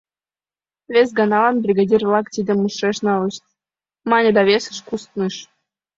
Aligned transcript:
«Вес 0.93 1.09
ганалан 1.19 1.55
бригадир-влак 1.63 2.27
тидым 2.33 2.59
ушеш 2.67 2.97
налышт»,— 3.05 3.43
мане 4.09 4.29
да 4.35 4.41
весыш 4.49 4.77
кусныш. 4.87 5.35